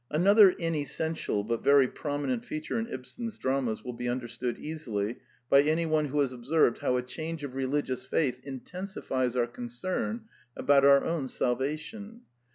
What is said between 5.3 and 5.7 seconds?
by